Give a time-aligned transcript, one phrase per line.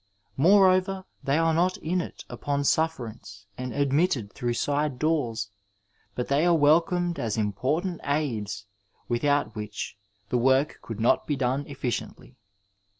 [0.35, 5.51] Moreover they are not in it upon sufferance and admitted through side doors,
[6.15, 8.65] but they are welcomed as important aids
[9.07, 12.35] without which the work could not be done efficiently.